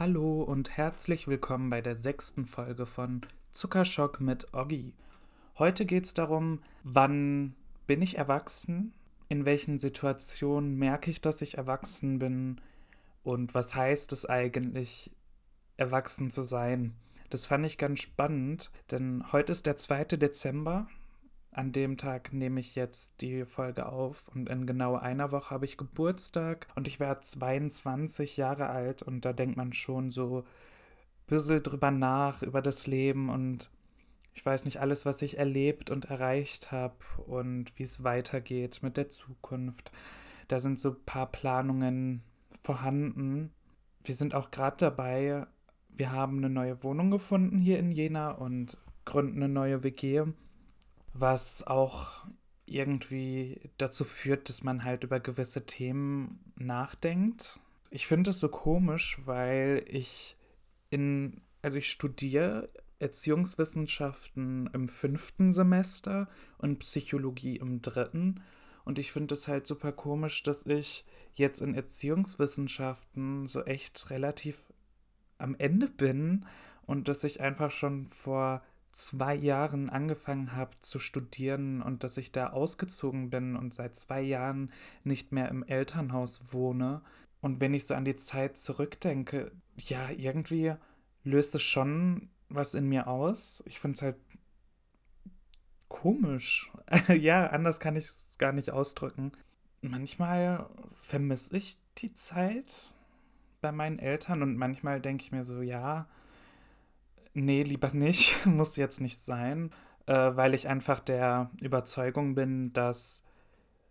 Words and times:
Hallo 0.00 0.44
und 0.44 0.76
herzlich 0.76 1.26
willkommen 1.26 1.70
bei 1.70 1.80
der 1.80 1.96
sechsten 1.96 2.46
Folge 2.46 2.86
von 2.86 3.22
Zuckerschock 3.50 4.20
mit 4.20 4.54
Oggi. 4.54 4.94
Heute 5.58 5.86
geht 5.86 6.04
es 6.04 6.14
darum, 6.14 6.62
wann 6.84 7.56
bin 7.88 8.00
ich 8.00 8.16
erwachsen, 8.16 8.92
in 9.28 9.44
welchen 9.44 9.76
Situationen 9.76 10.76
merke 10.76 11.10
ich, 11.10 11.20
dass 11.20 11.42
ich 11.42 11.58
erwachsen 11.58 12.20
bin 12.20 12.60
und 13.24 13.56
was 13.56 13.74
heißt 13.74 14.12
es 14.12 14.24
eigentlich, 14.24 15.10
erwachsen 15.76 16.30
zu 16.30 16.42
sein. 16.42 16.94
Das 17.28 17.46
fand 17.46 17.66
ich 17.66 17.76
ganz 17.76 17.98
spannend, 17.98 18.70
denn 18.92 19.24
heute 19.32 19.50
ist 19.50 19.66
der 19.66 19.78
2. 19.78 20.04
Dezember 20.04 20.86
an 21.58 21.72
dem 21.72 21.96
Tag 21.96 22.32
nehme 22.32 22.60
ich 22.60 22.76
jetzt 22.76 23.20
die 23.20 23.44
Folge 23.44 23.88
auf 23.88 24.28
und 24.28 24.48
in 24.48 24.64
genau 24.64 24.94
einer 24.94 25.32
Woche 25.32 25.50
habe 25.50 25.64
ich 25.64 25.76
Geburtstag 25.76 26.68
und 26.76 26.86
ich 26.86 27.00
werde 27.00 27.20
22 27.20 28.36
Jahre 28.36 28.68
alt 28.68 29.02
und 29.02 29.24
da 29.24 29.32
denkt 29.32 29.56
man 29.56 29.72
schon 29.72 30.12
so 30.12 30.42
ein 30.42 30.44
bisschen 31.26 31.60
drüber 31.64 31.90
nach, 31.90 32.42
über 32.42 32.62
das 32.62 32.86
Leben 32.86 33.28
und 33.28 33.70
ich 34.34 34.46
weiß 34.46 34.66
nicht 34.66 34.80
alles, 34.80 35.04
was 35.04 35.20
ich 35.20 35.36
erlebt 35.36 35.90
und 35.90 36.04
erreicht 36.04 36.70
habe 36.70 36.94
und 37.26 37.76
wie 37.76 37.82
es 37.82 38.04
weitergeht 38.04 38.78
mit 38.84 38.96
der 38.96 39.08
Zukunft. 39.08 39.90
Da 40.46 40.60
sind 40.60 40.78
so 40.78 40.90
ein 40.90 41.04
paar 41.06 41.26
Planungen 41.26 42.22
vorhanden. 42.62 43.50
Wir 44.04 44.14
sind 44.14 44.32
auch 44.32 44.52
gerade 44.52 44.76
dabei, 44.76 45.48
wir 45.88 46.12
haben 46.12 46.38
eine 46.38 46.50
neue 46.50 46.84
Wohnung 46.84 47.10
gefunden 47.10 47.58
hier 47.58 47.80
in 47.80 47.90
Jena 47.90 48.30
und 48.30 48.78
gründen 49.04 49.42
eine 49.42 49.52
neue 49.52 49.82
WG 49.82 50.24
was 51.20 51.66
auch 51.66 52.26
irgendwie 52.66 53.60
dazu 53.78 54.04
führt, 54.04 54.48
dass 54.48 54.62
man 54.62 54.84
halt 54.84 55.04
über 55.04 55.20
gewisse 55.20 55.64
Themen 55.64 56.52
nachdenkt. 56.56 57.58
Ich 57.90 58.06
finde 58.06 58.30
es 58.30 58.40
so 58.40 58.48
komisch, 58.48 59.18
weil 59.24 59.84
ich 59.88 60.36
in, 60.90 61.40
also 61.62 61.78
ich 61.78 61.90
studiere 61.90 62.68
Erziehungswissenschaften 62.98 64.68
im 64.72 64.88
fünften 64.88 65.52
Semester 65.52 66.28
und 66.58 66.80
Psychologie 66.80 67.56
im 67.56 67.80
dritten. 67.80 68.42
Und 68.84 68.98
ich 68.98 69.12
finde 69.12 69.34
es 69.34 69.48
halt 69.48 69.66
super 69.66 69.92
komisch, 69.92 70.42
dass 70.42 70.66
ich 70.66 71.04
jetzt 71.34 71.60
in 71.60 71.74
Erziehungswissenschaften 71.74 73.46
so 73.46 73.64
echt 73.64 74.10
relativ 74.10 74.72
am 75.38 75.54
Ende 75.56 75.88
bin 75.88 76.46
und 76.86 77.06
dass 77.08 77.22
ich 77.22 77.40
einfach 77.40 77.70
schon 77.70 78.06
vor 78.06 78.62
zwei 78.92 79.34
Jahren 79.34 79.90
angefangen 79.90 80.56
habe 80.56 80.76
zu 80.80 80.98
studieren 80.98 81.82
und 81.82 82.04
dass 82.04 82.16
ich 82.16 82.32
da 82.32 82.48
ausgezogen 82.48 83.30
bin 83.30 83.56
und 83.56 83.74
seit 83.74 83.96
zwei 83.96 84.20
Jahren 84.20 84.72
nicht 85.04 85.32
mehr 85.32 85.48
im 85.48 85.62
Elternhaus 85.62 86.52
wohne. 86.52 87.02
Und 87.40 87.60
wenn 87.60 87.74
ich 87.74 87.86
so 87.86 87.94
an 87.94 88.04
die 88.04 88.16
Zeit 88.16 88.56
zurückdenke, 88.56 89.52
ja, 89.76 90.10
irgendwie 90.10 90.74
löst 91.22 91.54
es 91.54 91.62
schon 91.62 92.30
was 92.48 92.74
in 92.74 92.88
mir 92.88 93.06
aus. 93.06 93.62
Ich 93.66 93.78
finde 93.78 93.96
es 93.96 94.02
halt 94.02 94.16
komisch. 95.88 96.72
ja, 97.08 97.48
anders 97.48 97.80
kann 97.80 97.96
ich 97.96 98.04
es 98.04 98.38
gar 98.38 98.52
nicht 98.52 98.70
ausdrücken. 98.70 99.32
Manchmal 99.80 100.68
vermisse 100.94 101.56
ich 101.56 101.78
die 101.98 102.12
Zeit 102.12 102.92
bei 103.60 103.72
meinen 103.72 103.98
Eltern 103.98 104.42
und 104.42 104.56
manchmal 104.56 105.00
denke 105.00 105.24
ich 105.24 105.32
mir 105.32 105.44
so, 105.44 105.62
ja, 105.62 106.06
nee, 107.34 107.62
lieber 107.62 107.92
nicht, 107.92 108.34
muss 108.46 108.76
jetzt 108.76 109.00
nicht 109.00 109.22
sein, 109.24 109.70
äh, 110.06 110.12
weil 110.12 110.54
ich 110.54 110.68
einfach 110.68 111.00
der 111.00 111.50
Überzeugung 111.60 112.34
bin, 112.34 112.72
dass 112.72 113.22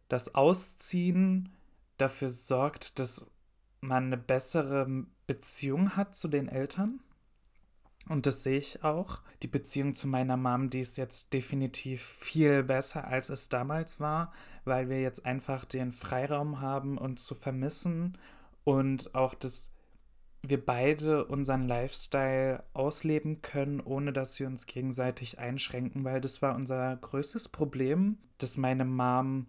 das 0.10 0.36
Ausziehen 0.36 1.50
dafür 1.98 2.30
sorgt, 2.30 3.00
dass 3.00 3.30
man 3.82 4.06
eine 4.06 4.18
bessere 4.18 5.06
Beziehung 5.28 5.96
hat 5.96 6.16
zu 6.16 6.28
den 6.28 6.48
Eltern. 6.48 7.00
Und 8.08 8.26
das 8.26 8.44
sehe 8.44 8.58
ich 8.58 8.84
auch. 8.84 9.22
Die 9.44 9.48
Beziehung 9.48 9.94
zu 9.94 10.08
meiner 10.08 10.38
Mom, 10.38 10.70
die 10.70 10.80
ist 10.80 10.98
jetzt 10.98 11.34
definitiv 11.34 12.02
viel 12.02 12.64
besser, 12.64 13.06
als 13.06 13.30
es 13.30 13.50
damals 13.50 14.00
war, 14.00 14.32
weil 14.64 14.90
wir 14.90 15.02
jetzt 15.02 15.26
einfach 15.26 15.66
den 15.66 15.92
Freiraum 15.92 16.62
haben, 16.62 16.98
uns 16.98 17.26
zu 17.26 17.36
vermissen 17.36 18.18
und 18.64 19.14
auch 19.14 19.34
das 19.34 19.72
wir 20.50 20.64
beide 20.64 21.26
unseren 21.26 21.68
Lifestyle 21.68 22.64
ausleben 22.74 23.42
können, 23.42 23.80
ohne 23.80 24.14
dass 24.14 24.40
wir 24.40 24.48
uns 24.48 24.66
gegenseitig 24.66 25.40
einschränken, 25.40 26.04
weil 26.04 26.22
das 26.22 26.42
war 26.42 26.56
unser 26.56 26.96
größtes 26.98 27.50
Problem, 27.50 28.18
dass 28.38 28.58
meine 28.58 28.86
Mom 28.86 29.48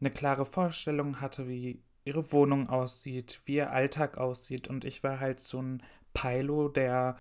eine 0.00 0.10
klare 0.10 0.44
Vorstellung 0.44 1.20
hatte, 1.20 1.48
wie 1.48 1.82
ihre 2.04 2.32
Wohnung 2.32 2.68
aussieht, 2.68 3.40
wie 3.44 3.56
ihr 3.56 3.70
Alltag 3.70 4.18
aussieht. 4.18 4.68
Und 4.68 4.84
ich 4.84 5.02
war 5.02 5.20
halt 5.20 5.40
so 5.40 5.62
ein 5.62 5.82
Pilo, 6.14 6.68
der 6.68 7.16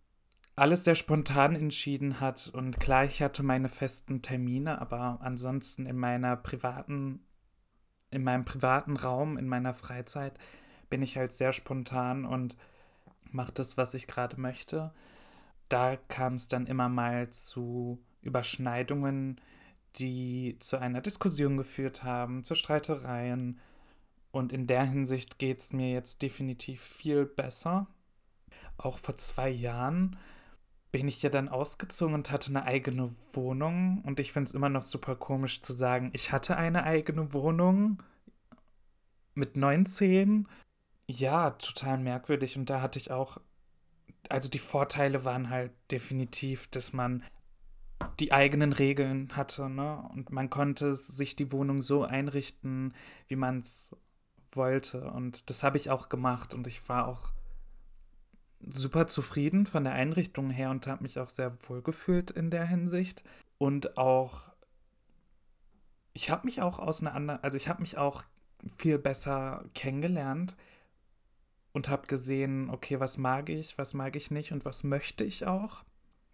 alles 0.56 0.84
sehr 0.84 0.96
spontan 0.96 1.56
entschieden 1.56 2.20
hat. 2.20 2.52
Und 2.53 2.80
klar, 2.80 3.06
ich 3.06 3.22
hatte 3.22 3.44
meine 3.44 3.70
festen 3.70 4.22
Termine, 4.22 4.82
aber 4.82 5.20
ansonsten 5.22 5.86
in 5.86 5.98
meiner 5.98 6.36
privaten 6.36 7.26
in 8.12 8.24
meinem 8.24 8.46
privaten 8.46 8.98
Raum, 8.98 9.38
in 9.38 9.48
meiner 9.48 9.74
Freizeit 9.74 10.38
bin 10.90 11.02
ich 11.02 11.18
halt 11.18 11.32
sehr 11.32 11.53
spontan 11.53 12.26
und 12.26 12.58
mache 13.34 13.52
das, 13.52 13.78
was 13.78 13.94
ich 13.94 14.08
gerade 14.08 14.40
möchte. 14.40 14.92
Da 15.69 15.96
kam 15.96 16.36
es 16.36 16.47
dann 16.47 16.68
immer 16.68 16.90
mal 16.90 17.30
zu 17.30 18.00
Überschneidungen, 18.22 19.40
die 19.97 20.58
zu 20.59 20.78
einer 20.78 21.02
Diskussion 21.02 21.58
geführt 21.58 22.03
haben, 22.03 22.44
zu 22.44 22.56
Streitereien. 22.56 23.59
Und 24.31 24.53
in 24.53 24.68
der 24.68 24.86
Hinsicht 24.86 25.40
geht 25.40 25.59
es 25.59 25.74
mir 25.74 25.91
jetzt 25.91 26.22
definitiv 26.22 26.81
viel 26.81 27.25
besser. 27.25 27.88
Auch 28.78 28.97
vor 28.97 29.18
zwei 29.18 29.50
Jahren 29.50 30.18
bin 30.91 31.08
ich 31.08 31.22
ja 31.22 31.30
dann 31.30 31.50
ausgezogen 31.50 32.14
und 32.14 32.31
hatte 32.31 32.50
eine 32.50 32.64
eigene 32.64 33.09
Wohnung. 33.34 34.02
Und 34.06 34.20
ich 34.20 34.31
finde 34.31 34.50
es 34.50 34.53
immer 34.53 34.70
noch 34.70 34.84
super 34.84 35.16
komisch 35.16 35.62
zu 35.62 35.74
sagen, 35.74 36.12
ich 36.14 36.31
hatte 36.31 36.58
eine 36.58 36.84
eigene 36.84 37.34
Wohnung 37.34 38.02
mit 39.34 39.56
19 39.56 40.47
ja, 41.11 41.51
total 41.51 41.97
merkwürdig. 41.97 42.57
Und 42.57 42.69
da 42.69 42.81
hatte 42.81 42.99
ich 42.99 43.11
auch, 43.11 43.38
also 44.29 44.49
die 44.49 44.59
Vorteile 44.59 45.25
waren 45.25 45.49
halt 45.49 45.72
definitiv, 45.91 46.67
dass 46.67 46.94
man 46.94 47.23
die 48.19 48.31
eigenen 48.31 48.73
Regeln 48.73 49.29
hatte, 49.35 49.69
ne? 49.69 50.09
Und 50.13 50.31
man 50.31 50.49
konnte 50.49 50.95
sich 50.95 51.35
die 51.35 51.51
Wohnung 51.51 51.81
so 51.81 52.03
einrichten, 52.03 52.94
wie 53.27 53.35
man 53.35 53.59
es 53.59 53.95
wollte. 54.51 55.11
Und 55.11 55.49
das 55.49 55.63
habe 55.63 55.77
ich 55.77 55.89
auch 55.89 56.09
gemacht. 56.09 56.53
Und 56.53 56.67
ich 56.67 56.88
war 56.89 57.07
auch 57.07 57.31
super 58.59 59.07
zufrieden 59.07 59.66
von 59.66 59.83
der 59.83 59.93
Einrichtung 59.93 60.49
her 60.49 60.69
und 60.69 60.88
habe 60.88 61.03
mich 61.03 61.19
auch 61.19 61.29
sehr 61.29 61.51
wohl 61.67 61.81
gefühlt 61.81 62.31
in 62.31 62.49
der 62.49 62.66
Hinsicht. 62.66 63.23
Und 63.57 63.97
auch, 63.97 64.49
ich 66.13 66.29
habe 66.29 66.45
mich 66.45 66.61
auch 66.61 66.79
aus 66.79 67.01
einer 67.01 67.13
anderen, 67.13 67.43
also 67.43 67.57
ich 67.57 67.67
habe 67.67 67.81
mich 67.81 67.97
auch 67.97 68.23
viel 68.78 68.97
besser 68.97 69.66
kennengelernt, 69.73 70.55
und 71.74 71.90
habe 71.90 72.08
gesehen, 72.08 72.70
okay, 72.70 73.00
was 73.00 73.18
mag 73.18 73.50
ich, 73.50 73.78
was 73.78 73.94
mag 73.94 74.16
ich 74.16 74.32
nicht 74.32 74.52
und 74.52 74.66
was 74.66 74.84
möchte 74.84 75.24
ich 75.24 75.46
auch. 75.46 75.84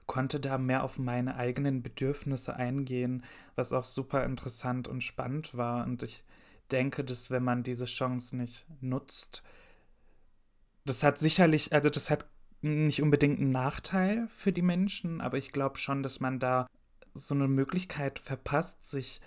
Konnte 0.06 0.40
da 0.40 0.58
mehr 0.58 0.84
auf 0.84 0.98
meine 0.98 1.36
eigenen 1.36 1.84
Bedürfnisse 1.84 2.56
eingehen, 2.56 3.24
was 3.56 3.74
auch 3.74 3.84
super 3.84 4.24
interessant 4.24 4.88
und 4.88 5.04
spannend 5.04 5.56
war. 5.56 5.86
Und 5.86 6.02
ich 6.02 6.24
denke, 6.72 7.04
dass 7.04 7.30
wenn 7.30 7.44
man 7.44 7.64
diese 7.64 7.86
Chance 7.86 8.38
nicht 8.38 8.66
nutzt, 8.82 9.44
das 10.86 11.04
hat 11.04 11.18
sicherlich, 11.18 11.74
also 11.74 11.90
das 11.90 12.10
hat 12.10 12.26
nicht 12.62 13.02
unbedingt 13.02 13.40
einen 13.40 13.50
Nachteil 13.50 14.28
für 14.30 14.52
die 14.52 14.62
Menschen, 14.62 15.22
aber 15.22 15.38
ich 15.38 15.52
glaube 15.52 15.78
schon, 15.78 16.02
dass 16.02 16.20
man 16.20 16.40
da 16.40 16.68
so 17.14 17.36
eine 17.36 17.48
Möglichkeit 17.48 18.20
verpasst, 18.20 18.90
sich 18.90 19.22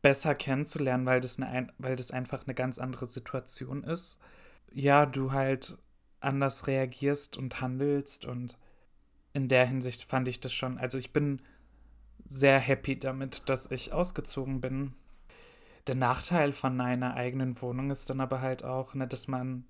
besser 0.00 0.34
kennenzulernen, 0.34 1.06
weil 1.06 1.20
das, 1.20 1.38
eine, 1.40 1.72
weil 1.78 1.96
das 1.96 2.12
einfach 2.12 2.46
eine 2.46 2.54
ganz 2.54 2.78
andere 2.78 3.06
Situation 3.06 3.82
ist 3.82 4.18
ja, 4.72 5.06
du 5.06 5.32
halt 5.32 5.78
anders 6.20 6.66
reagierst 6.66 7.36
und 7.36 7.60
handelst 7.60 8.24
und 8.26 8.58
in 9.32 9.48
der 9.48 9.66
Hinsicht 9.66 10.04
fand 10.04 10.28
ich 10.28 10.40
das 10.40 10.52
schon, 10.52 10.78
also 10.78 10.98
ich 10.98 11.12
bin 11.12 11.40
sehr 12.26 12.58
happy 12.58 12.98
damit, 12.98 13.48
dass 13.48 13.70
ich 13.70 13.92
ausgezogen 13.92 14.60
bin. 14.60 14.94
Der 15.86 15.94
Nachteil 15.94 16.52
von 16.52 16.80
einer 16.80 17.14
eigenen 17.14 17.60
Wohnung 17.62 17.90
ist 17.90 18.10
dann 18.10 18.20
aber 18.20 18.40
halt 18.40 18.64
auch, 18.64 18.94
ne, 18.94 19.06
dass 19.06 19.28
man 19.28 19.64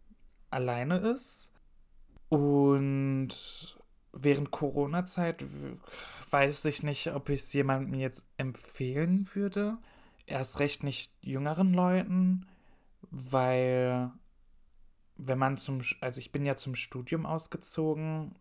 alleine 0.51 0.99
ist 0.99 1.53
und 2.29 3.29
während 4.13 4.51
Corona-Zeit 4.51 5.45
weiß 6.31 6.65
ich 6.65 6.83
nicht, 6.83 7.13
ob 7.15 7.29
ich 7.29 7.41
es 7.41 7.53
jemandem 7.53 7.95
jetzt 7.95 8.27
empfehlen 8.37 9.29
würde. 9.35 9.79
Erst 10.27 10.61
recht 10.61 10.83
nicht 10.83 11.13
jüngeren 11.23 11.73
Leuten, 11.73 12.47
weil 13.11 14.11
wenn 15.19 15.39
man 15.39 15.57
zum, 15.57 15.81
also 16.01 16.21
ich 16.21 16.33
bin 16.33 16.47
ja 16.47 16.57
zum 16.57 16.75
Studium 16.75 17.27
ausgezogen, 17.27 18.35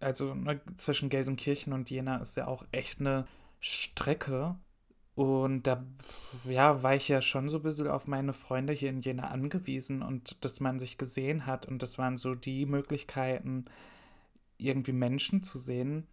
also 0.00 0.34
ne, 0.34 0.60
zwischen 0.76 1.08
Gelsenkirchen 1.08 1.72
und 1.72 1.90
Jena 1.90 2.16
ist 2.18 2.36
ja 2.36 2.46
auch 2.46 2.66
echt 2.72 3.00
eine 3.00 3.26
Strecke. 3.60 4.56
Und 5.14 5.64
da 5.66 5.84
ja, 6.44 6.82
war 6.84 6.94
ich 6.94 7.08
ja 7.08 7.20
schon 7.20 7.48
so 7.48 7.58
ein 7.58 7.62
bisschen 7.64 7.88
auf 7.88 8.06
meine 8.06 8.32
Freunde 8.32 8.72
hier 8.72 8.90
in 8.90 9.00
Jena 9.00 9.28
angewiesen 9.28 10.02
und 10.02 10.44
dass 10.44 10.60
man 10.60 10.78
sich 10.78 10.96
gesehen 10.96 11.44
hat. 11.44 11.66
Und 11.66 11.82
das 11.82 11.98
waren 11.98 12.16
so 12.16 12.36
die 12.36 12.66
Möglichkeiten, 12.66 13.64
irgendwie 14.58 14.92
Menschen 14.92 15.42
zu 15.42 15.58
sehen. 15.58 16.06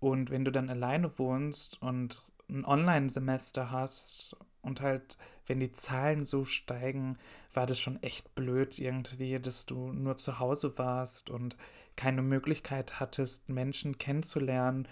Und 0.00 0.30
wenn 0.30 0.44
du 0.44 0.50
dann 0.50 0.68
alleine 0.68 1.16
wohnst 1.18 1.80
und 1.80 2.22
ein 2.48 2.64
Online-Semester 2.64 3.70
hast 3.70 4.36
und 4.64 4.80
halt, 4.80 5.16
wenn 5.46 5.60
die 5.60 5.70
Zahlen 5.70 6.24
so 6.24 6.44
steigen, 6.44 7.18
war 7.52 7.66
das 7.66 7.78
schon 7.78 8.02
echt 8.02 8.34
blöd 8.34 8.78
irgendwie, 8.78 9.38
dass 9.38 9.66
du 9.66 9.92
nur 9.92 10.16
zu 10.16 10.38
Hause 10.38 10.78
warst 10.78 11.30
und 11.30 11.56
keine 11.96 12.22
Möglichkeit 12.22 12.98
hattest, 12.98 13.48
Menschen 13.48 13.98
kennenzulernen 13.98 14.88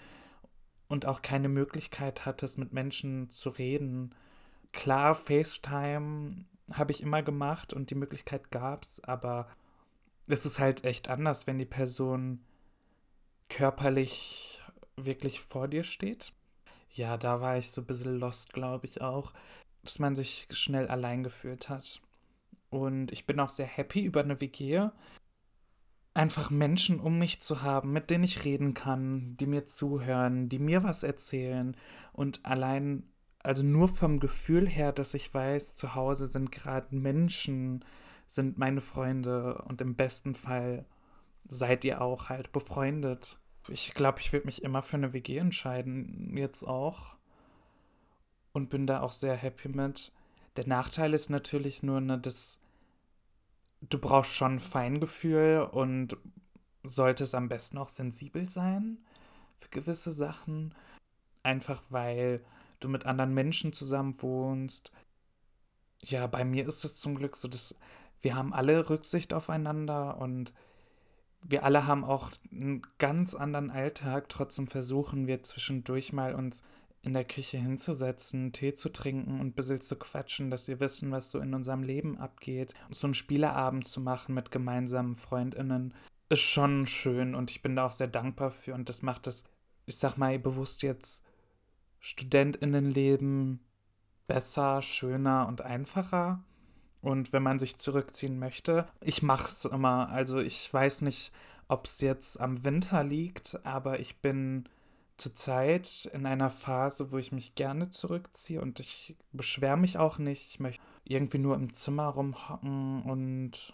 und 0.87 1.05
auch 1.05 1.21
keine 1.21 1.49
Möglichkeit 1.49 2.25
hattest, 2.25 2.57
mit 2.57 2.71
Menschen 2.71 3.29
zu 3.29 3.49
reden. 3.49 4.15
Klar, 4.71 5.15
FaceTime 5.15 6.45
habe 6.71 6.91
ich 6.91 7.01
immer 7.01 7.21
gemacht 7.21 7.73
und 7.73 7.89
die 7.89 7.95
Möglichkeit 7.95 8.51
gab 8.51 8.83
es, 8.83 9.03
aber 9.03 9.47
es 10.27 10.45
ist 10.45 10.59
halt 10.59 10.85
echt 10.85 11.09
anders, 11.09 11.47
wenn 11.47 11.57
die 11.57 11.65
Person 11.65 12.39
körperlich 13.49 14.61
wirklich 14.95 15.41
vor 15.41 15.67
dir 15.67 15.83
steht. 15.83 16.33
Ja, 16.91 17.17
da 17.17 17.41
war 17.41 17.57
ich 17.57 17.71
so 17.71 17.81
ein 17.81 17.87
bisschen 17.87 18.19
lost, 18.19 18.53
glaube 18.53 18.85
ich 18.85 19.01
auch, 19.01 19.33
dass 19.83 19.99
man 19.99 20.15
sich 20.15 20.47
schnell 20.49 20.87
allein 20.87 21.23
gefühlt 21.23 21.69
hat. 21.69 22.01
Und 22.69 23.11
ich 23.11 23.25
bin 23.25 23.39
auch 23.39 23.49
sehr 23.49 23.67
happy 23.67 24.03
über 24.03 24.21
eine 24.21 24.41
WG, 24.41 24.89
einfach 26.13 26.49
Menschen 26.49 26.99
um 26.99 27.19
mich 27.19 27.41
zu 27.41 27.61
haben, 27.61 27.91
mit 27.91 28.09
denen 28.09 28.23
ich 28.23 28.45
reden 28.45 28.73
kann, 28.73 29.35
die 29.37 29.45
mir 29.45 29.65
zuhören, 29.65 30.49
die 30.49 30.59
mir 30.59 30.83
was 30.83 31.03
erzählen 31.03 31.75
und 32.13 32.45
allein, 32.45 33.03
also 33.39 33.63
nur 33.63 33.87
vom 33.87 34.19
Gefühl 34.19 34.67
her, 34.67 34.91
dass 34.91 35.13
ich 35.13 35.33
weiß, 35.33 35.75
zu 35.75 35.95
Hause 35.95 36.27
sind 36.27 36.51
gerade 36.51 36.95
Menschen, 36.95 37.83
sind 38.27 38.57
meine 38.57 38.81
Freunde 38.81 39.61
und 39.63 39.81
im 39.81 39.95
besten 39.95 40.35
Fall 40.35 40.85
seid 41.45 41.83
ihr 41.83 42.01
auch 42.01 42.29
halt 42.29 42.51
befreundet. 42.51 43.39
Ich 43.67 43.93
glaube, 43.93 44.19
ich 44.19 44.33
würde 44.33 44.45
mich 44.45 44.63
immer 44.63 44.81
für 44.81 44.97
eine 44.97 45.13
WG 45.13 45.37
entscheiden, 45.37 46.35
jetzt 46.37 46.63
auch. 46.63 47.15
Und 48.53 48.69
bin 48.69 48.87
da 48.87 49.01
auch 49.01 49.11
sehr 49.11 49.35
happy 49.35 49.69
mit. 49.69 50.11
Der 50.55 50.67
Nachteil 50.67 51.13
ist 51.13 51.29
natürlich 51.29 51.83
nur, 51.83 51.99
ne, 52.01 52.19
dass 52.19 52.59
du 53.81 53.97
brauchst 53.97 54.33
schon 54.33 54.59
Feingefühl 54.59 55.67
und 55.71 56.15
solltest 56.83 57.33
am 57.35 57.49
besten 57.49 57.77
auch 57.77 57.89
sensibel 57.89 58.47
sein 58.47 58.99
für 59.59 59.69
gewisse 59.69 60.11
Sachen. 60.11 60.75
Einfach 61.41 61.81
weil 61.89 62.43
du 62.79 62.89
mit 62.89 63.05
anderen 63.05 63.33
Menschen 63.33 63.73
zusammen 63.73 64.21
wohnst. 64.21 64.91
Ja, 65.99 66.27
bei 66.27 66.45
mir 66.45 66.67
ist 66.67 66.83
es 66.83 66.95
zum 66.95 67.15
Glück 67.15 67.37
so, 67.37 67.47
dass 67.47 67.75
wir 68.21 68.35
haben 68.35 68.53
alle 68.53 68.89
Rücksicht 68.89 69.33
aufeinander 69.33 70.17
und 70.17 70.53
wir 71.41 71.63
alle 71.63 71.87
haben 71.87 72.05
auch 72.05 72.31
einen 72.51 72.81
ganz 72.97 73.35
anderen 73.35 73.69
Alltag. 73.69 74.29
Trotzdem 74.29 74.67
versuchen 74.67 75.27
wir 75.27 75.43
zwischendurch 75.43 76.13
mal 76.13 76.35
uns 76.35 76.63
in 77.03 77.13
der 77.13 77.25
Küche 77.25 77.57
hinzusetzen, 77.57 78.53
Tee 78.53 78.73
zu 78.73 78.89
trinken 78.89 79.39
und 79.39 79.47
ein 79.47 79.53
bisschen 79.53 79.81
zu 79.81 79.97
quatschen, 79.97 80.49
dass 80.49 80.67
wir 80.67 80.79
wissen, 80.79 81.11
was 81.11 81.31
so 81.31 81.39
in 81.39 81.53
unserem 81.53 81.83
Leben 81.83 82.17
abgeht. 82.17 82.73
So 82.89 83.07
einen 83.07 83.13
Spieleabend 83.13 83.87
zu 83.87 84.01
machen 84.01 84.33
mit 84.33 84.51
gemeinsamen 84.51 85.15
FreundInnen 85.15 85.93
ist 86.29 86.41
schon 86.41 86.87
schön 86.87 87.35
und 87.35 87.51
ich 87.51 87.61
bin 87.61 87.75
da 87.75 87.85
auch 87.85 87.91
sehr 87.91 88.07
dankbar 88.07 88.51
für 88.51 88.73
und 88.73 88.89
das 88.89 89.01
macht 89.01 89.27
es, 89.27 89.43
ich 89.85 89.97
sag 89.97 90.17
mal, 90.17 90.39
bewusst 90.39 90.81
jetzt 90.81 91.23
StudentInnenleben 91.99 93.59
besser, 94.27 94.81
schöner 94.81 95.47
und 95.47 95.61
einfacher. 95.61 96.43
Und 97.01 97.33
wenn 97.33 97.43
man 97.43 97.59
sich 97.59 97.77
zurückziehen 97.77 98.39
möchte, 98.39 98.87
ich 99.01 99.21
mach's 99.21 99.65
immer. 99.65 100.09
Also 100.09 100.39
ich 100.39 100.73
weiß 100.73 101.01
nicht, 101.01 101.33
ob 101.67 101.85
es 101.85 101.99
jetzt 101.99 102.39
am 102.39 102.63
Winter 102.63 103.03
liegt, 103.03 103.59
aber 103.65 103.99
ich 103.99 104.17
bin 104.21 104.69
zurzeit 105.17 106.09
in 106.13 106.25
einer 106.25 106.49
Phase, 106.49 107.11
wo 107.11 107.17
ich 107.17 107.31
mich 107.31 107.55
gerne 107.55 107.89
zurückziehe 107.89 108.61
und 108.61 108.79
ich 108.79 109.15
beschwere 109.31 109.77
mich 109.77 109.97
auch 109.97 110.17
nicht. 110.17 110.49
Ich 110.49 110.59
möchte 110.59 110.83
irgendwie 111.03 111.39
nur 111.39 111.55
im 111.55 111.73
Zimmer 111.73 112.07
rumhocken 112.07 113.03
und 113.03 113.73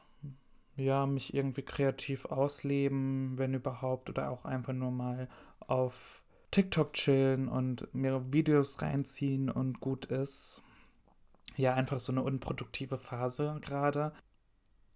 ja, 0.76 1.06
mich 1.06 1.34
irgendwie 1.34 1.62
kreativ 1.62 2.26
ausleben, 2.26 3.38
wenn 3.38 3.54
überhaupt, 3.54 4.10
oder 4.10 4.30
auch 4.32 4.46
einfach 4.46 4.74
nur 4.74 4.92
mal 4.92 5.28
auf 5.60 6.24
TikTok 6.52 6.94
chillen 6.94 7.48
und 7.48 7.94
mir 7.94 8.34
Videos 8.34 8.82
reinziehen 8.82 9.50
und 9.50 9.82
gut 9.82 10.06
ist. 10.06 10.62
Ja, 11.56 11.74
einfach 11.74 12.00
so 12.00 12.12
eine 12.12 12.24
unproduktive 12.24 12.98
Phase 12.98 13.58
gerade. 13.62 14.14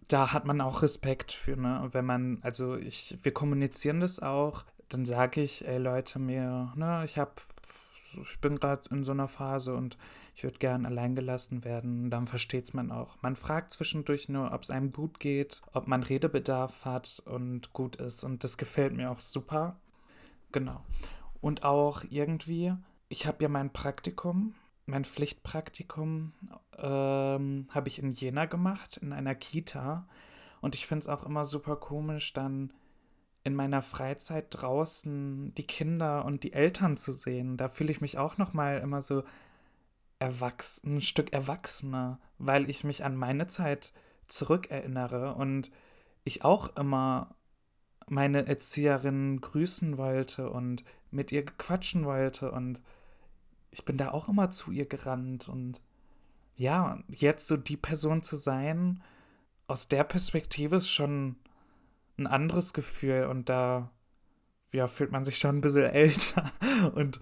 Da 0.08 0.34
hat 0.34 0.46
man 0.46 0.62
auch 0.62 0.82
Respekt 0.82 1.32
für, 1.32 1.58
ne? 1.58 1.90
Wenn 1.92 2.06
man, 2.06 2.40
also 2.42 2.76
ich, 2.76 3.18
wir 3.22 3.34
kommunizieren 3.34 4.00
das 4.00 4.20
auch 4.22 4.66
dann 4.90 5.06
sage 5.06 5.42
ich, 5.42 5.68
ey 5.68 5.78
Leute, 5.78 6.20
mir, 6.20 6.74
ne, 6.76 7.04
ich 7.06 7.18
habe, 7.18 7.32
ich 8.30 8.40
bin 8.40 8.56
gerade 8.56 8.90
in 8.90 9.04
so 9.04 9.12
einer 9.12 9.28
Phase 9.28 9.76
und 9.76 9.98
ich 10.36 10.44
würde 10.44 10.58
gern 10.58 10.86
allein 10.86 11.16
gelassen 11.16 11.64
werden. 11.64 12.10
Dann 12.10 12.28
versteht 12.28 12.66
es 12.66 12.74
man 12.74 12.92
auch. 12.92 13.18
Man 13.22 13.36
fragt 13.36 13.72
zwischendurch 13.72 14.30
nur, 14.30 14.52
ob 14.52 14.64
es 14.64 14.72
einem 14.72 14.92
gut 14.92 15.20
geht, 15.20 15.62
ob 15.74 15.88
man 15.88 16.04
Redebedarf 16.04 16.86
hat 16.86 17.22
und 17.26 17.74
gut 17.74 17.98
ist. 17.98 18.24
Und 18.24 18.44
das 18.44 18.58
gefällt 18.58 18.94
mir 18.94 19.12
auch 19.12 19.20
super. 19.20 19.78
Genau. 20.52 20.84
Und 21.42 21.64
auch 21.64 22.04
irgendwie, 22.10 22.74
ich 23.10 23.28
habe 23.28 23.44
ja 23.44 23.50
mein 23.50 23.72
Praktikum, 23.72 24.56
mein 24.86 25.06
Pflichtpraktikum, 25.06 26.34
ähm, 26.78 27.68
habe 27.70 27.88
ich 27.88 28.00
in 28.00 28.14
Jena 28.14 28.46
gemacht, 28.46 28.98
in 28.98 29.14
einer 29.14 29.36
Kita. 29.36 30.08
Und 30.62 30.76
ich 30.76 30.88
finde 30.88 31.00
es 31.02 31.10
auch 31.10 31.26
immer 31.26 31.46
super 31.46 31.76
komisch, 31.76 32.34
dann 32.34 32.72
in 33.44 33.56
meiner 33.56 33.82
Freizeit 33.82 34.48
draußen 34.50 35.54
die 35.56 35.68
Kinder 35.68 36.26
und 36.26 36.44
die 36.44 36.54
Eltern 36.54 36.98
zu 36.98 37.12
sehen. 37.12 37.58
Da 37.58 37.68
fühle 37.68 37.92
ich 37.92 38.02
mich 38.02 38.18
auch 38.18 38.38
noch 38.38 38.54
mal 38.54 38.80
immer 38.80 39.02
so 39.02 39.24
erwachsen, 40.20 40.98
ein 40.98 41.02
Stück 41.02 41.34
erwachsener, 41.34 42.20
weil 42.38 42.70
ich 42.70 42.84
mich 42.84 43.04
an 43.04 43.18
meine 43.18 43.48
Zeit 43.48 43.92
zurückerinnere 44.28 45.36
und 45.36 45.72
ich 46.24 46.46
auch 46.46 46.76
immer 46.78 47.36
meine 48.08 48.48
Erzieherin 48.48 49.42
grüßen 49.42 49.98
wollte 49.98 50.50
und 50.50 50.84
mit 51.12 51.32
ihr 51.32 51.46
quatschen 51.46 52.06
wollte 52.06 52.52
und 52.52 52.82
ich 53.72 53.86
bin 53.86 53.98
da 53.98 54.12
auch 54.12 54.30
immer 54.30 54.50
zu 54.50 54.72
ihr 54.72 54.86
gerannt 54.86 55.50
und 55.50 55.82
ja, 56.56 57.00
jetzt 57.10 57.48
so 57.48 57.58
die 57.58 57.78
Person 57.78 58.22
zu 58.22 58.36
sein, 58.36 59.02
aus 59.68 59.88
der 59.88 60.04
Perspektive 60.04 60.76
ist 60.76 60.90
schon 60.90 61.36
ein 62.18 62.28
anderes 62.28 62.74
Gefühl 62.74 63.26
und 63.26 63.50
da 63.50 63.92
ja, 64.72 64.88
fühlt 64.88 65.12
man 65.12 65.26
sich 65.26 65.38
schon 65.38 65.58
ein 65.58 65.62
bisschen 65.62 65.86
älter 65.92 66.52
und 66.96 67.20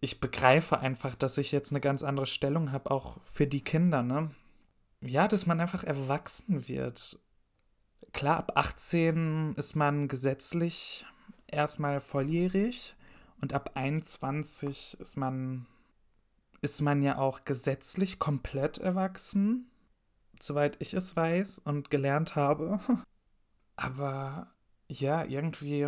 ich 0.00 0.20
begreife 0.20 0.78
einfach, 0.78 1.14
dass 1.14 1.38
ich 1.38 1.52
jetzt 1.52 1.72
eine 1.72 1.80
ganz 1.80 2.02
andere 2.02 2.26
Stellung 2.26 2.72
habe, 2.72 2.90
auch 2.90 3.20
für 3.24 3.46
die 3.46 3.62
Kinder, 3.62 4.02
ne? 4.02 4.30
Ja, 5.02 5.28
dass 5.28 5.46
man 5.46 5.60
einfach 5.60 5.84
erwachsen 5.84 6.68
wird. 6.68 7.20
Klar, 8.12 8.38
ab 8.38 8.52
18 8.54 9.54
ist 9.56 9.76
man 9.76 10.08
gesetzlich 10.08 11.06
erstmal 11.46 12.00
volljährig 12.00 12.96
und 13.40 13.52
ab 13.52 13.72
21 13.74 14.98
ist 15.00 15.16
man 15.16 15.66
ist 16.62 16.82
man 16.82 17.02
ja 17.02 17.16
auch 17.18 17.44
gesetzlich 17.44 18.18
komplett 18.18 18.78
erwachsen, 18.78 19.70
soweit 20.40 20.76
ich 20.80 20.92
es 20.92 21.16
weiß 21.16 21.60
und 21.60 21.90
gelernt 21.90 22.36
habe. 22.36 22.80
Aber 23.80 24.52
ja, 24.88 25.24
irgendwie 25.24 25.86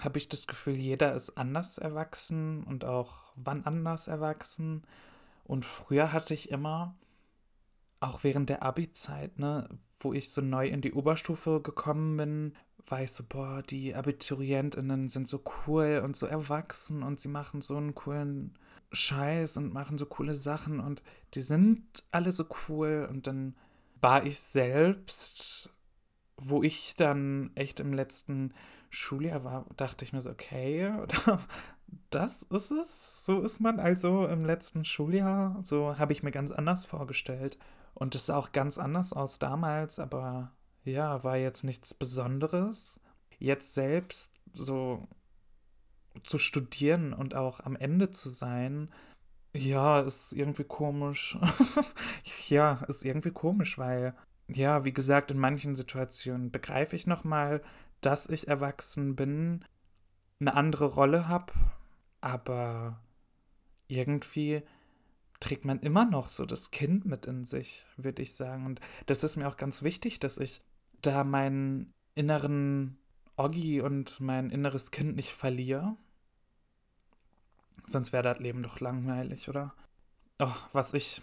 habe 0.00 0.18
ich 0.18 0.30
das 0.30 0.46
Gefühl, 0.46 0.74
jeder 0.74 1.14
ist 1.14 1.36
anders 1.36 1.76
erwachsen 1.76 2.64
und 2.64 2.86
auch 2.86 3.32
wann 3.36 3.64
anders 3.64 4.08
erwachsen. 4.08 4.84
Und 5.44 5.66
früher 5.66 6.14
hatte 6.14 6.32
ich 6.32 6.50
immer, 6.50 6.96
auch 8.00 8.24
während 8.24 8.48
der 8.48 8.62
Abi-Zeit, 8.62 9.38
ne, 9.38 9.68
wo 10.00 10.14
ich 10.14 10.30
so 10.30 10.40
neu 10.40 10.68
in 10.68 10.80
die 10.80 10.94
Oberstufe 10.94 11.60
gekommen 11.60 12.16
bin, 12.16 12.54
war 12.86 13.02
ich 13.02 13.12
so, 13.12 13.22
boah, 13.28 13.62
die 13.62 13.94
AbiturientInnen 13.94 15.10
sind 15.10 15.28
so 15.28 15.42
cool 15.66 16.00
und 16.02 16.16
so 16.16 16.24
erwachsen 16.24 17.02
und 17.02 17.20
sie 17.20 17.28
machen 17.28 17.60
so 17.60 17.76
einen 17.76 17.94
coolen 17.94 18.58
Scheiß 18.92 19.58
und 19.58 19.74
machen 19.74 19.98
so 19.98 20.06
coole 20.06 20.34
Sachen 20.34 20.80
und 20.80 21.02
die 21.34 21.42
sind 21.42 22.02
alle 22.12 22.32
so 22.32 22.46
cool 22.66 23.06
und 23.10 23.26
dann 23.26 23.56
war 24.00 24.24
ich 24.24 24.40
selbst 24.40 25.47
wo 26.38 26.62
ich 26.62 26.94
dann 26.94 27.50
echt 27.54 27.80
im 27.80 27.92
letzten 27.92 28.54
Schuljahr 28.90 29.44
war, 29.44 29.66
dachte 29.76 30.04
ich 30.04 30.12
mir 30.12 30.20
so, 30.20 30.30
okay, 30.30 30.92
das 32.10 32.42
ist 32.42 32.70
es. 32.70 33.24
So 33.26 33.40
ist 33.42 33.60
man 33.60 33.80
also 33.80 34.26
im 34.26 34.44
letzten 34.44 34.84
Schuljahr. 34.84 35.58
So 35.62 35.98
habe 35.98 36.12
ich 36.12 36.22
mir 36.22 36.30
ganz 36.30 36.50
anders 36.50 36.86
vorgestellt. 36.86 37.58
Und 37.94 38.14
es 38.14 38.26
sah 38.26 38.36
auch 38.36 38.52
ganz 38.52 38.78
anders 38.78 39.12
aus 39.12 39.38
damals, 39.38 39.98
aber 39.98 40.52
ja, 40.84 41.22
war 41.24 41.36
jetzt 41.36 41.64
nichts 41.64 41.92
Besonderes. 41.94 43.00
Jetzt 43.38 43.74
selbst 43.74 44.40
so 44.52 45.08
zu 46.24 46.38
studieren 46.38 47.12
und 47.12 47.34
auch 47.34 47.60
am 47.60 47.76
Ende 47.76 48.10
zu 48.10 48.28
sein, 48.28 48.88
Ja, 49.54 50.00
ist 50.00 50.32
irgendwie 50.32 50.64
komisch. 50.64 51.38
ja, 52.48 52.84
ist 52.88 53.04
irgendwie 53.04 53.30
komisch, 53.30 53.78
weil, 53.78 54.14
ja, 54.50 54.84
wie 54.84 54.92
gesagt, 54.92 55.30
in 55.30 55.38
manchen 55.38 55.74
Situationen 55.74 56.50
begreife 56.50 56.96
ich 56.96 57.06
nochmal, 57.06 57.62
dass 58.00 58.28
ich 58.28 58.48
erwachsen 58.48 59.16
bin, 59.16 59.64
eine 60.40 60.54
andere 60.54 60.86
Rolle 60.86 61.28
habe, 61.28 61.52
aber 62.20 63.00
irgendwie 63.88 64.62
trägt 65.40 65.64
man 65.64 65.80
immer 65.80 66.04
noch 66.04 66.28
so 66.28 66.46
das 66.46 66.70
Kind 66.70 67.04
mit 67.04 67.26
in 67.26 67.44
sich, 67.44 67.84
würde 67.96 68.22
ich 68.22 68.34
sagen. 68.34 68.66
Und 68.66 68.80
das 69.06 69.24
ist 69.24 69.36
mir 69.36 69.48
auch 69.48 69.56
ganz 69.56 69.82
wichtig, 69.82 70.18
dass 70.20 70.38
ich 70.38 70.60
da 71.02 71.24
meinen 71.24 71.92
inneren 72.14 72.98
Oggi 73.36 73.80
und 73.80 74.18
mein 74.20 74.50
inneres 74.50 74.90
Kind 74.90 75.14
nicht 75.14 75.32
verliere. 75.32 75.96
Sonst 77.86 78.12
wäre 78.12 78.24
das 78.24 78.40
Leben 78.40 78.62
doch 78.62 78.80
langweilig, 78.80 79.48
oder? 79.48 79.74
Oh, 80.38 80.54
was 80.72 80.92
ich, 80.94 81.22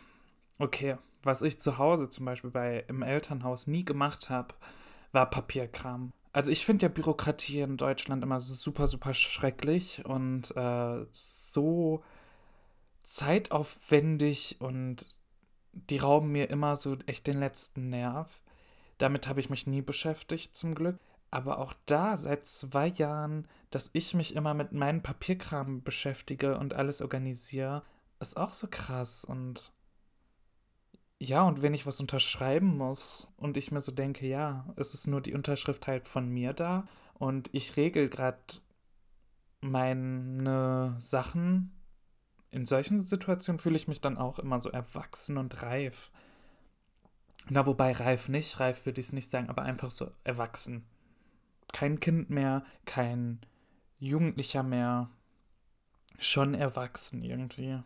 okay, 0.58 0.98
was 1.26 1.42
ich 1.42 1.60
zu 1.60 1.78
Hause 1.78 2.10
zum 2.10 2.26
Beispiel 2.26 2.52
bei 2.52 2.86
im 2.88 3.02
Elternhaus 3.02 3.68
nie 3.68 3.84
gemacht 3.84 4.30
habe, 4.30 4.56
war 5.12 5.30
Papierkram. 5.30 6.14
Also 6.34 6.52
ich 6.52 6.66
finde 6.66 6.86
ja 6.86 6.90
Bürokratie 6.90 7.62
in 7.62 7.78
Deutschland 7.78 8.24
immer 8.24 8.40
super, 8.40 8.88
super 8.88 9.14
schrecklich 9.14 10.06
und 10.06 10.56
äh, 10.56 11.06
so 11.12 12.04
zeitaufwendig 13.04 14.58
und 14.60 15.06
die 15.72 15.98
rauben 15.98 16.32
mir 16.32 16.50
immer 16.50 16.76
so 16.76 16.98
echt 17.06 17.28
den 17.28 17.40
letzten 17.40 17.90
Nerv. 17.90 18.42
Damit 18.98 19.28
habe 19.28 19.40
ich 19.40 19.50
mich 19.50 19.68
nie 19.68 19.82
beschäftigt, 19.82 20.56
zum 20.56 20.76
Glück. 20.76 21.00
Aber 21.32 21.60
auch 21.60 21.74
da 21.86 22.18
seit 22.18 22.46
zwei 22.48 22.88
Jahren, 22.88 23.48
dass 23.70 23.90
ich 23.94 24.14
mich 24.14 24.36
immer 24.36 24.54
mit 24.54 24.72
meinem 24.72 25.02
Papierkram 25.02 25.84
beschäftige 25.84 26.58
und 26.58 26.74
alles 26.74 27.02
organisiere, 27.02 27.84
ist 28.20 28.38
auch 28.38 28.54
so 28.54 28.68
krass. 28.70 29.26
Und 29.26 29.74
ja, 31.28 31.44
und 31.44 31.62
wenn 31.62 31.74
ich 31.74 31.86
was 31.86 32.00
unterschreiben 32.00 32.78
muss 32.78 33.30
und 33.38 33.58
ich 33.58 33.72
mir 33.72 33.82
so 33.82 33.92
denke, 33.92 34.28
ja, 34.28 34.74
es 34.76 34.94
ist 34.94 35.08
nur 35.08 35.22
die 35.22 35.34
Unterschrift 35.34 35.88
halt 35.88 36.08
von 36.08 36.30
mir 36.30 36.54
da 36.54 36.88
und 37.16 37.50
ich 37.54 37.78
regel 37.78 38.10
gerade 38.10 38.40
meine 39.62 40.96
Sachen. 41.00 41.72
In 42.52 42.66
solchen 42.66 43.00
Situationen 43.00 43.60
fühle 43.60 43.76
ich 43.76 43.88
mich 43.88 44.02
dann 44.02 44.18
auch 44.18 44.40
immer 44.40 44.60
so 44.60 44.70
erwachsen 44.70 45.38
und 45.38 45.62
reif. 45.62 46.12
Na, 47.50 47.66
wobei 47.66 47.92
reif 47.92 48.30
nicht, 48.30 48.60
reif 48.60 48.86
würde 48.86 49.02
ich 49.02 49.08
es 49.08 49.14
nicht 49.14 49.30
sagen, 49.30 49.50
aber 49.50 49.64
einfach 49.64 49.92
so 49.92 50.12
erwachsen 50.24 50.86
kein 51.76 52.00
Kind 52.00 52.30
mehr, 52.30 52.64
kein 52.86 53.42
Jugendlicher 54.00 54.64
mehr, 54.64 55.10
schon 56.20 56.54
erwachsen 56.54 57.22
irgendwie. 57.22 57.84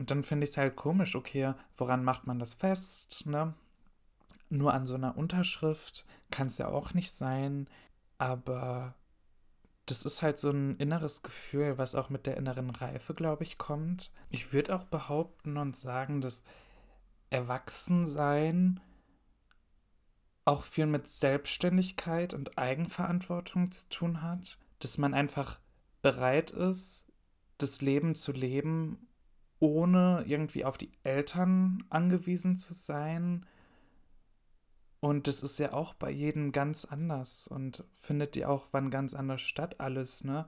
Und 0.00 0.10
dann 0.10 0.22
finde 0.22 0.44
ich 0.44 0.52
es 0.52 0.56
halt 0.56 0.76
komisch, 0.76 1.14
okay, 1.14 1.52
woran 1.76 2.02
macht 2.02 2.26
man 2.26 2.38
das 2.38 2.54
fest, 2.54 3.26
ne? 3.26 3.52
Nur 4.48 4.72
an 4.72 4.86
so 4.86 4.94
einer 4.94 5.18
Unterschrift 5.18 6.06
kann 6.30 6.46
es 6.46 6.56
ja 6.56 6.68
auch 6.68 6.94
nicht 6.94 7.12
sein, 7.12 7.68
aber 8.16 8.94
das 9.84 10.06
ist 10.06 10.22
halt 10.22 10.38
so 10.38 10.52
ein 10.52 10.78
inneres 10.78 11.22
Gefühl, 11.22 11.76
was 11.76 11.94
auch 11.94 12.08
mit 12.08 12.24
der 12.24 12.38
inneren 12.38 12.70
Reife, 12.70 13.12
glaube 13.12 13.42
ich, 13.42 13.58
kommt. 13.58 14.10
Ich 14.30 14.54
würde 14.54 14.74
auch 14.74 14.84
behaupten 14.84 15.58
und 15.58 15.76
sagen, 15.76 16.22
dass 16.22 16.44
Erwachsensein 17.28 18.80
auch 20.46 20.62
viel 20.62 20.86
mit 20.86 21.08
Selbstständigkeit 21.08 22.32
und 22.32 22.56
Eigenverantwortung 22.56 23.70
zu 23.70 23.86
tun 23.90 24.22
hat, 24.22 24.58
dass 24.78 24.96
man 24.96 25.12
einfach 25.12 25.60
bereit 26.00 26.52
ist, 26.52 27.12
das 27.58 27.82
Leben 27.82 28.14
zu 28.14 28.32
leben, 28.32 29.06
ohne 29.60 30.24
irgendwie 30.26 30.64
auf 30.64 30.78
die 30.78 30.90
Eltern 31.04 31.84
angewiesen 31.90 32.56
zu 32.56 32.74
sein. 32.74 33.46
Und 35.00 35.28
das 35.28 35.42
ist 35.42 35.58
ja 35.58 35.72
auch 35.72 35.94
bei 35.94 36.10
jedem 36.10 36.52
ganz 36.52 36.84
anders 36.84 37.46
und 37.46 37.84
findet 37.98 38.36
ja 38.36 38.48
auch 38.48 38.68
wann 38.72 38.90
ganz 38.90 39.14
anders 39.14 39.40
statt 39.42 39.80
alles, 39.80 40.24
ne? 40.24 40.46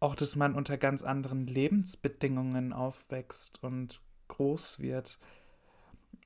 Auch, 0.00 0.14
dass 0.14 0.36
man 0.36 0.54
unter 0.54 0.78
ganz 0.78 1.02
anderen 1.02 1.46
Lebensbedingungen 1.46 2.72
aufwächst 2.72 3.60
und 3.64 4.00
groß 4.28 4.78
wird. 4.78 5.18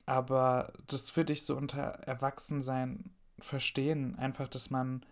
Aber 0.05 0.73
das 0.85 1.15
würde 1.15 1.33
ich 1.33 1.43
so 1.43 1.57
unter 1.57 1.81
Erwachsensein 1.81 3.09
verstehen. 3.39 4.15
Einfach, 4.15 4.47
dass 4.47 4.69
man 4.69 5.03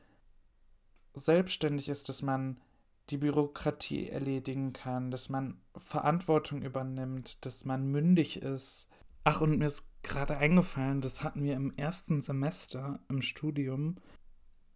selbstständig 1.13 1.89
ist, 1.89 2.07
dass 2.07 2.21
man 2.21 2.61
die 3.11 3.17
Bürokratie 3.17 4.09
erledigen 4.09 4.73
kann, 4.73 5.11
dass 5.11 5.29
man 5.29 5.61
Verantwortung 5.77 6.61
übernimmt, 6.61 7.45
dass 7.45 7.65
man 7.65 7.87
mündig 7.87 8.41
ist. 8.41 8.89
Ach, 9.23 9.41
und 9.41 9.59
mir 9.59 9.65
ist 9.65 9.85
gerade 10.01 10.37
eingefallen, 10.37 11.01
das 11.01 11.21
hatten 11.21 11.43
wir 11.43 11.55
im 11.55 11.71
ersten 11.71 12.21
Semester 12.21 12.99
im 13.09 13.21
Studium. 13.21 13.97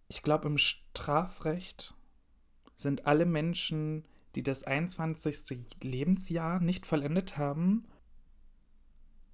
Ich 0.10 0.22
glaube, 0.22 0.48
im 0.48 0.58
Strafrecht 0.58 1.96
sind 2.75 3.08
alle 3.08 3.25
Menschen, 3.25 4.06
die 4.36 4.44
das 4.44 4.63
21. 4.63 5.82
Lebensjahr 5.82 6.60
nicht 6.60 6.86
vollendet 6.86 7.38
haben, 7.38 7.88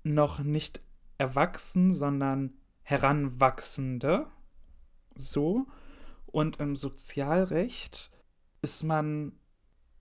noch 0.03 0.39
nicht 0.39 0.81
erwachsen, 1.17 1.91
sondern 1.91 2.53
Heranwachsende. 2.83 4.27
So. 5.15 5.67
Und 6.27 6.59
im 6.59 6.75
Sozialrecht 6.75 8.11
ist 8.61 8.83
man, 8.83 9.33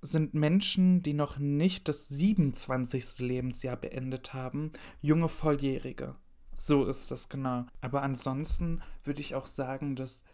sind 0.03 0.35
Menschen, 0.35 1.03
die 1.03 1.15
noch 1.15 1.39
nicht 1.39 1.89
das 1.89 2.09
27. 2.09 3.19
Lebensjahr 3.19 3.77
beendet 3.77 4.33
haben, 4.35 4.73
junge 5.01 5.29
Volljährige. 5.29 6.17
So 6.55 6.87
ist 6.87 7.11
das 7.11 7.29
genau. 7.29 7.67
Aber 7.81 8.03
ansonsten 8.03 8.83
würde 9.03 9.21
ich 9.21 9.35
auch 9.35 9.47
sagen, 9.47 9.97
dass 9.97 10.25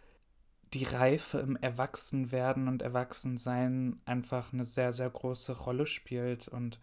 die 0.72 0.84
Reife 0.84 1.38
im 1.38 1.56
Erwachsenwerden 1.56 2.68
und 2.68 2.82
Erwachsensein 2.82 4.00
einfach 4.04 4.52
eine 4.52 4.64
sehr, 4.64 4.92
sehr 4.92 5.08
große 5.08 5.52
Rolle 5.52 5.86
spielt 5.86 6.48
und 6.48 6.80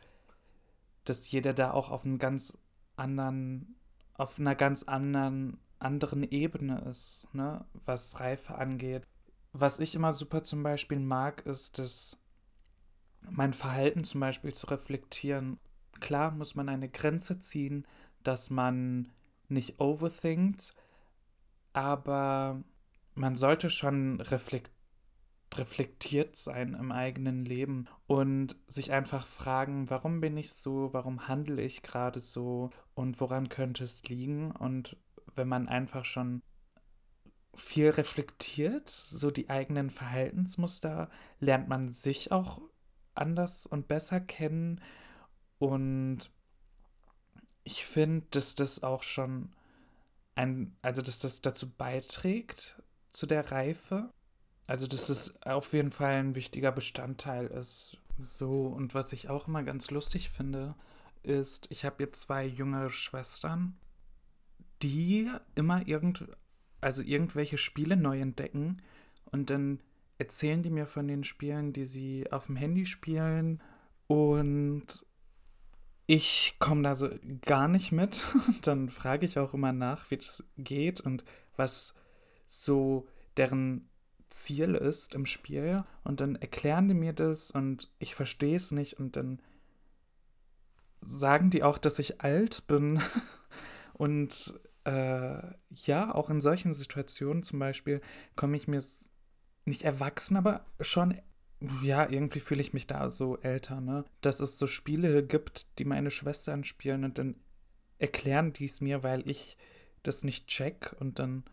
dass 1.04 1.30
jeder 1.30 1.54
da 1.54 1.72
auch 1.72 1.92
auf 1.92 2.06
einem 2.06 2.18
ganz 2.18 2.58
anderen, 2.96 3.76
auf 4.14 4.40
einer 4.40 4.56
ganz 4.56 4.84
anderen, 4.84 5.60
anderen 5.80 6.24
Ebene 6.24 6.80
ist, 6.90 7.28
ne, 7.34 7.66
was 7.86 8.20
Reife 8.22 8.56
angeht. 8.56 9.06
Was 9.54 9.80
ich 9.80 9.96
immer 9.96 10.14
super 10.14 10.44
zum 10.44 10.64
Beispiel 10.64 11.00
mag, 11.00 11.46
ist, 11.46 11.80
dass 11.80 12.18
mein 13.22 13.54
Verhalten 13.54 14.04
zum 14.04 14.20
Beispiel 14.20 14.54
zu 14.54 14.68
reflektieren. 14.68 15.60
Klar 16.00 16.32
muss 16.32 16.56
man 16.56 16.70
eine 16.70 16.90
Grenze 16.90 17.40
ziehen, 17.40 17.88
dass 18.24 18.50
man 18.50 19.12
nicht 19.48 19.80
overthinkt, 19.80 20.74
aber 21.72 22.64
man 23.14 23.36
sollte 23.36 23.70
schon 23.70 24.20
reflektieren 24.22 24.74
reflektiert 25.58 26.36
sein 26.36 26.74
im 26.74 26.92
eigenen 26.92 27.46
Leben 27.46 27.86
und 28.08 28.56
sich 28.68 28.92
einfach 28.92 29.26
fragen, 29.26 29.90
warum 29.90 30.22
bin 30.22 30.38
ich 30.38 30.54
so, 30.54 30.90
warum 30.94 31.28
handle 31.28 31.62
ich 31.62 31.82
gerade 31.82 32.20
so 32.20 32.72
und 32.96 33.20
woran 33.20 33.50
könnte 33.50 33.84
es 33.84 34.04
liegen? 34.06 34.52
Und 34.52 34.98
wenn 35.36 35.48
man 35.48 35.68
einfach 35.68 36.06
schon 36.06 36.42
viel 37.56 37.90
reflektiert, 37.90 38.90
so 38.90 39.32
die 39.32 39.50
eigenen 39.50 39.90
Verhaltensmuster, 39.90 41.10
lernt 41.40 41.68
man 41.68 41.90
sich 41.92 42.32
auch 42.32 42.62
anders 43.16 43.68
und 43.68 43.88
besser 43.88 44.20
kennen. 44.20 44.82
Und 45.60 46.32
ich 47.64 47.86
finde, 47.86 48.26
dass 48.32 48.56
das 48.56 48.84
auch 48.84 49.04
schon 49.04 49.54
ein, 50.36 50.76
also 50.82 51.02
dass 51.02 51.20
das 51.20 51.42
dazu 51.42 51.70
beiträgt, 51.70 52.82
zu 53.12 53.28
der 53.28 53.52
Reife. 53.52 54.12
Also, 54.66 54.88
dass 54.88 55.10
es 55.10 55.42
auf 55.44 55.74
jeden 55.74 55.92
Fall 55.92 56.14
ein 56.14 56.36
wichtiger 56.36 56.72
Bestandteil 56.72 57.48
ist. 57.48 57.98
So, 58.18 58.68
und 58.68 58.94
was 58.94 59.14
ich 59.14 59.30
auch 59.30 59.48
immer 59.48 59.64
ganz 59.64 59.92
lustig 59.92 60.30
finde, 60.30 60.76
ist, 61.22 61.68
ich 61.70 61.86
habe 61.86 62.04
jetzt 62.04 62.22
zwei 62.22 62.46
jüngere 62.46 62.90
Schwestern, 62.90 63.78
die 64.82 65.32
immer 65.56 65.88
irgend, 65.88 66.28
also 66.84 67.02
irgendwelche 67.02 67.58
Spiele 67.58 67.98
neu 67.98 68.20
entdecken 68.20 68.82
und 69.26 69.50
dann 69.50 69.80
erzählen 70.18 70.62
die 70.62 70.70
mir 70.70 70.86
von 70.86 71.08
den 71.08 71.24
Spielen, 71.24 71.74
die 71.74 71.86
sie 71.86 72.32
auf 72.32 72.46
dem 72.48 72.56
Handy 72.56 72.86
spielen 72.86 73.62
und 74.08 75.06
ich 76.06 76.56
komme 76.60 76.84
da 76.84 76.96
so 76.96 77.10
gar 77.42 77.68
nicht 77.68 77.92
mit. 77.92 78.24
dann 78.62 78.90
frage 78.90 79.26
ich 79.26 79.40
auch 79.40 79.54
immer 79.54 79.72
nach, 79.72 80.12
wie 80.12 80.16
es 80.16 80.44
geht 80.58 81.02
und 81.02 81.24
was 81.56 81.96
so 82.46 83.08
deren 83.38 83.90
Ziel 84.30 84.76
ist 84.76 85.14
im 85.14 85.26
Spiel 85.26 85.84
und 86.04 86.20
dann 86.20 86.36
erklären 86.36 86.88
die 86.88 86.94
mir 86.94 87.14
das 87.14 87.52
und 87.52 87.94
ich 88.00 88.16
verstehe 88.16 88.56
es 88.56 88.72
nicht 88.72 89.00
und 89.00 89.16
dann 89.16 89.42
sagen 91.02 91.50
die 91.50 91.64
auch, 91.64 91.78
dass 91.78 92.00
ich 92.00 92.22
alt 92.22 92.66
bin 92.68 93.02
und 93.94 94.60
äh, 94.86 95.42
ja, 95.70 96.14
auch 96.14 96.30
in 96.30 96.42
solchen 96.42 96.74
Situationen 96.74 97.44
zum 97.44 97.60
Beispiel 97.60 98.02
komme 98.36 98.58
ich 98.58 98.68
mir 98.68 98.82
nicht 99.66 99.84
erwachsen, 99.84 100.38
aber 100.38 100.66
schon 100.80 101.18
ja, 101.82 102.10
irgendwie 102.10 102.42
fühle 102.42 102.62
ich 102.62 102.74
mich 102.74 102.88
da 102.88 103.10
so 103.10 103.38
älter, 103.38 103.80
ne? 103.80 104.04
Dass 104.22 104.42
es 104.42 104.58
so 104.58 104.68
Spiele 104.68 105.26
gibt, 105.26 105.80
die 105.80 105.86
meine 105.86 106.12
Schwestern 106.12 106.64
spielen 106.66 107.06
und 107.06 107.18
dann 107.18 107.36
erklären 108.00 108.52
die 108.52 108.66
es 108.66 108.82
mir, 108.82 109.02
weil 109.04 109.28
ich 109.30 109.58
das 110.04 110.24
nicht 110.24 110.48
check 110.48 110.94
und 111.00 111.20
dann 111.20 111.44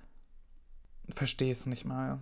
verstehe 1.09 1.53
es 1.53 1.67
nicht 1.67 1.85
mal. 1.85 2.21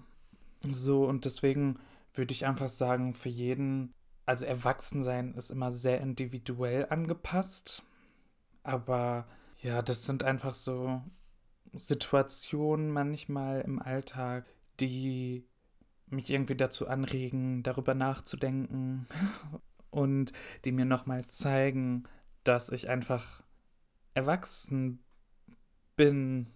So, 0.62 1.06
und 1.06 1.24
deswegen 1.24 1.78
würde 2.12 2.32
ich 2.32 2.44
einfach 2.44 2.68
sagen, 2.68 3.14
für 3.14 3.30
jeden, 3.30 3.94
also 4.26 4.44
Erwachsensein 4.44 5.34
ist 5.34 5.50
immer 5.50 5.72
sehr 5.72 6.00
individuell 6.00 6.86
angepasst. 6.90 7.84
Aber 8.64 9.26
ja, 9.60 9.82
das 9.82 10.06
sind 10.06 10.22
einfach 10.22 10.54
so 10.54 11.02
Situationen 11.74 12.90
manchmal 12.90 13.60
im 13.62 13.80
Alltag, 13.80 14.46
die 14.80 15.46
mich 16.06 16.30
irgendwie 16.30 16.56
dazu 16.56 16.88
anregen, 16.88 17.62
darüber 17.62 17.94
nachzudenken 17.94 19.06
und 19.90 20.32
die 20.64 20.72
mir 20.72 20.84
nochmal 20.84 21.26
zeigen, 21.26 22.04
dass 22.44 22.70
ich 22.70 22.88
einfach 22.88 23.42
erwachsen 24.14 25.04
bin. 25.96 26.48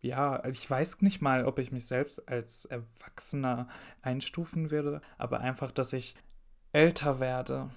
Ja, 0.00 0.36
also 0.36 0.58
ich 0.58 0.68
weiß 0.68 1.02
nicht 1.02 1.20
mal, 1.20 1.46
ob 1.46 1.58
ich 1.58 1.72
mich 1.72 1.86
selbst 1.86 2.28
als 2.28 2.64
Erwachsener 2.64 3.68
einstufen 4.02 4.70
würde, 4.70 5.00
aber 5.18 5.40
einfach, 5.40 5.70
dass 5.70 5.92
ich 5.92 6.14
älter 6.72 7.20
werde. 7.20 7.70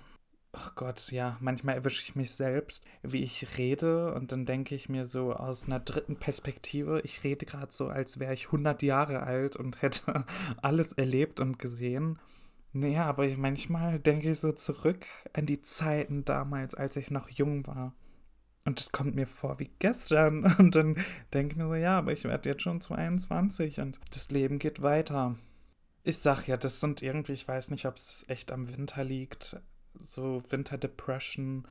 Ach 0.59 0.73
Gott, 0.73 1.11
ja, 1.11 1.37
manchmal 1.39 1.75
erwische 1.75 2.01
ich 2.01 2.15
mich 2.15 2.31
selbst, 2.31 2.83
wie 3.03 3.21
ich 3.21 3.59
rede 3.59 4.15
und 4.15 4.31
dann 4.31 4.47
denke 4.47 4.73
ich 4.73 4.89
mir 4.89 5.05
so 5.05 5.33
aus 5.33 5.67
einer 5.67 5.79
dritten 5.79 6.15
Perspektive, 6.15 6.99
ich 7.01 7.23
rede 7.23 7.45
gerade 7.45 7.71
so, 7.71 7.89
als 7.89 8.19
wäre 8.19 8.33
ich 8.33 8.47
100 8.47 8.81
Jahre 8.81 9.21
alt 9.21 9.55
und 9.55 9.83
hätte 9.83 10.25
alles 10.63 10.93
erlebt 10.93 11.39
und 11.39 11.59
gesehen. 11.59 12.17
Naja, 12.73 13.05
aber 13.05 13.27
manchmal 13.37 13.99
denke 13.99 14.31
ich 14.31 14.39
so 14.39 14.51
zurück 14.51 15.05
an 15.33 15.45
die 15.45 15.61
Zeiten 15.61 16.25
damals, 16.25 16.73
als 16.73 16.95
ich 16.95 17.11
noch 17.11 17.29
jung 17.29 17.67
war. 17.67 17.93
Und 18.65 18.79
es 18.79 18.91
kommt 18.91 19.13
mir 19.15 19.27
vor 19.27 19.59
wie 19.59 19.69
gestern. 19.77 20.43
Und 20.57 20.75
dann 20.75 20.95
denke 21.33 21.53
ich 21.53 21.57
mir 21.57 21.67
so, 21.67 21.75
ja, 21.75 21.99
aber 21.99 22.13
ich 22.13 22.23
werde 22.23 22.49
jetzt 22.49 22.63
schon 22.63 22.81
22 22.81 23.79
und 23.79 23.99
das 24.11 24.29
Leben 24.29 24.59
geht 24.59 24.81
weiter. 24.81 25.35
Ich 26.03 26.17
sag 26.17 26.47
ja, 26.47 26.57
das 26.57 26.81
sind 26.81 27.01
irgendwie, 27.01 27.33
ich 27.33 27.47
weiß 27.47 27.71
nicht, 27.71 27.85
ob 27.85 27.95
es 27.95 28.25
echt 28.27 28.51
am 28.51 28.67
Winter 28.75 29.05
liegt, 29.05 29.61
so 29.99 30.41
Winterdepression. 30.49 31.67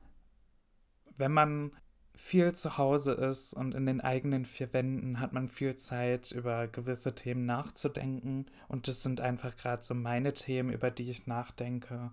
Wenn 1.17 1.31
man 1.31 1.71
viel 2.17 2.53
zu 2.53 2.77
Hause 2.77 3.13
ist 3.13 3.53
und 3.53 3.75
in 3.75 3.85
den 3.85 4.01
eigenen 4.01 4.43
vier 4.43 4.73
Wänden 4.73 5.19
hat 5.19 5.33
man 5.33 5.47
viel 5.47 5.75
Zeit, 5.75 6.31
über 6.31 6.67
gewisse 6.67 7.13
Themen 7.13 7.45
nachzudenken. 7.45 8.47
Und 8.67 8.87
das 8.87 9.03
sind 9.03 9.21
einfach 9.21 9.55
gerade 9.55 9.83
so 9.83 9.93
meine 9.93 10.33
Themen, 10.33 10.71
über 10.71 10.89
die 10.89 11.09
ich 11.09 11.27
nachdenke. 11.27 12.11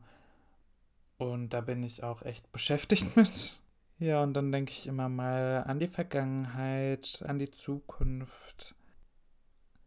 Und 1.16 1.50
da 1.50 1.62
bin 1.62 1.82
ich 1.82 2.02
auch 2.02 2.22
echt 2.22 2.52
beschäftigt 2.52 3.16
mit. 3.16 3.60
Ja, 3.98 4.22
und 4.22 4.34
dann 4.34 4.52
denke 4.52 4.72
ich 4.72 4.86
immer 4.86 5.08
mal 5.08 5.64
an 5.66 5.78
die 5.78 5.88
Vergangenheit, 5.88 7.24
an 7.26 7.38
die 7.38 7.50
Zukunft. 7.50 8.74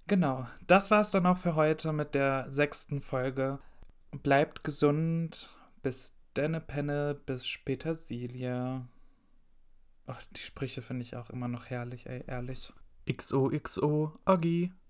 Genau, 0.08 0.48
das 0.66 0.90
war 0.90 1.02
es 1.02 1.12
dann 1.12 1.26
auch 1.26 1.38
für 1.38 1.56
heute 1.56 1.92
mit 1.92 2.16
der 2.16 2.50
sechsten 2.50 3.02
Folge. 3.02 3.60
Bleibt 4.12 4.64
gesund, 4.64 5.50
bis 5.84 6.17
denne 6.38 6.62
Penne, 6.62 7.20
bis 7.26 7.48
später 7.48 7.96
Silja. 7.96 8.88
Ach, 10.06 10.24
die 10.26 10.42
Sprüche 10.42 10.82
finde 10.82 11.02
ich 11.02 11.16
auch 11.16 11.30
immer 11.30 11.48
noch 11.48 11.66
herrlich, 11.66 12.06
ey, 12.06 12.24
ehrlich. 12.28 12.72
XOXO, 13.12 14.14
Oggi. 14.26 14.72